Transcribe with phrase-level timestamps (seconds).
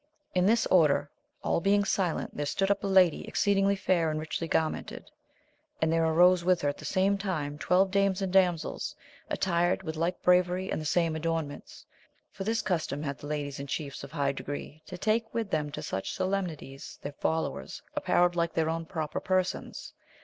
[0.33, 1.11] In this order,
[1.43, 5.11] all being silent, there stood up a lady, exceeding fair, and richly garmented;
[5.79, 8.95] and there arose with her at the same time twelve dames and damsels,
[9.29, 11.85] attired with like bravery and the same adornments;
[12.31, 15.69] for this custom had the ladies and chiefs of high degree to take with them
[15.71, 19.93] to such solemnities their followers, apparelled like their own proper persons.